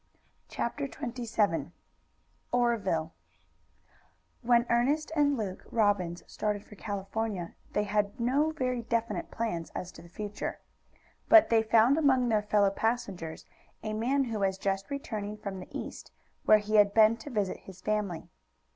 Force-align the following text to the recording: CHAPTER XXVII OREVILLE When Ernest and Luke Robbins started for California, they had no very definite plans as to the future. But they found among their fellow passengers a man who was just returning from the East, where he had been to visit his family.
CHAPTER 0.49 0.85
XXVII 0.87 1.69
OREVILLE 2.51 3.13
When 4.41 4.65
Ernest 4.67 5.11
and 5.15 5.37
Luke 5.37 5.63
Robbins 5.69 6.23
started 6.25 6.63
for 6.65 6.73
California, 6.75 7.53
they 7.73 7.83
had 7.83 8.19
no 8.19 8.49
very 8.49 8.81
definite 8.81 9.29
plans 9.29 9.69
as 9.75 9.91
to 9.91 10.01
the 10.01 10.09
future. 10.09 10.59
But 11.29 11.49
they 11.51 11.61
found 11.61 11.99
among 11.99 12.29
their 12.29 12.41
fellow 12.41 12.71
passengers 12.71 13.45
a 13.83 13.93
man 13.93 14.23
who 14.23 14.39
was 14.39 14.57
just 14.57 14.89
returning 14.89 15.37
from 15.37 15.59
the 15.59 15.67
East, 15.69 16.11
where 16.45 16.57
he 16.57 16.77
had 16.77 16.95
been 16.95 17.15
to 17.17 17.29
visit 17.29 17.57
his 17.67 17.79
family. 17.79 18.31